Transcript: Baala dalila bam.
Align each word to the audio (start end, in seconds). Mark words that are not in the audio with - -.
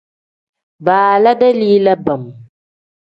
Baala 0.85 1.31
dalila 1.41 1.93
bam. 2.05 2.23